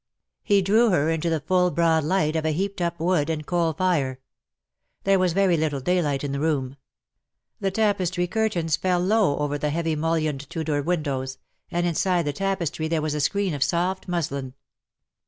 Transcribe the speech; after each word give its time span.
He 0.41 0.63
drew 0.63 0.89
her 0.89 1.11
into 1.11 1.29
the 1.29 1.41
full 1.41 1.69
broad 1.69 2.03
light 2.03 2.35
of 2.35 2.43
a 2.43 2.51
hcaped 2.55 2.81
up 2.81 2.99
wood 2.99 3.29
and 3.29 3.45
coal 3.45 3.73
fire. 3.73 4.19
There 5.03 5.19
was 5.19 5.33
very 5.33 5.55
little 5.55 5.79
day 5.79 6.01
light 6.01 6.23
in 6.23 6.31
the 6.31 6.39
room. 6.39 6.75
The 7.59 7.69
tapestry 7.69 8.25
curtains 8.25 8.75
fell 8.77 8.99
low 8.99 9.37
over 9.37 9.59
the 9.59 9.69
heavily 9.69 9.95
muUioned 9.95 10.49
Tudor 10.49 10.81
windows, 10.81 11.37
and 11.69 11.85
inside 11.85 12.25
the 12.25 12.33
tapestry 12.33 12.87
there 12.87 12.99
was 12.99 13.13
a 13.13 13.21
screen 13.21 13.53
of 13.53 13.61
soft 13.61 14.07
muslin. 14.07 14.55